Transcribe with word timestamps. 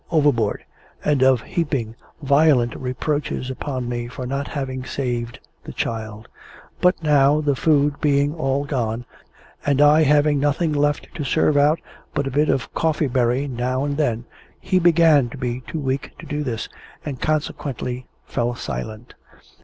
overboard, 0.09 0.65
and 1.05 1.21
of 1.21 1.41
heaping 1.43 1.93
violent 2.23 2.73
reproaches 2.75 3.51
upon 3.51 3.87
me 3.87 4.07
for 4.07 4.25
not 4.25 4.47
having 4.47 4.83
saved 4.83 5.37
the 5.63 5.71
child; 5.71 6.27
but 6.81 7.03
now, 7.03 7.39
the 7.39 7.55
food 7.55 8.01
being 8.01 8.33
all 8.33 8.65
gone, 8.65 9.05
and 9.63 9.79
I 9.79 10.01
having 10.01 10.39
nothing 10.39 10.73
left 10.73 11.13
to 11.13 11.23
serve 11.23 11.55
out 11.55 11.79
but 12.15 12.25
a 12.25 12.31
bit 12.31 12.49
of 12.49 12.73
coffee 12.73 13.05
berry 13.05 13.47
now 13.47 13.85
and 13.85 13.95
then, 13.95 14.25
he 14.59 14.79
began 14.79 15.29
to 15.29 15.37
be 15.37 15.61
too 15.67 15.77
weak 15.79 16.17
to 16.17 16.25
do 16.25 16.43
this, 16.43 16.67
and 17.05 17.21
consequently 17.21 18.07
fell 18.25 18.55
silent. 18.55 19.13